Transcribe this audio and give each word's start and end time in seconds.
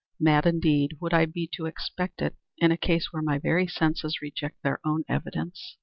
Mad 0.19 0.47
indeed 0.47 0.97
would 0.99 1.13
I 1.13 1.27
be 1.27 1.45
to 1.53 1.67
expect 1.67 2.23
it, 2.23 2.35
in 2.57 2.71
a 2.71 2.75
case 2.75 3.09
where 3.13 3.21
my 3.21 3.37
very 3.37 3.67
senses 3.67 4.17
reject 4.19 4.63
their 4.63 4.79
own 4.83 5.03
evidence. 5.07 5.77